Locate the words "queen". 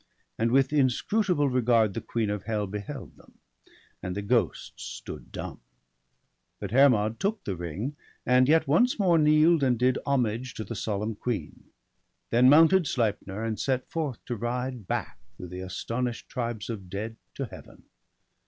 2.01-2.31, 11.13-11.65